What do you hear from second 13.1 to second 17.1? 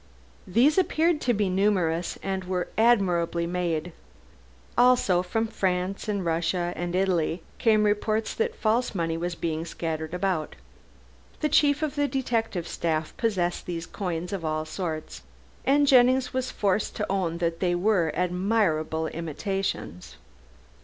possessed these coins of all sorts, and Jennings was forced to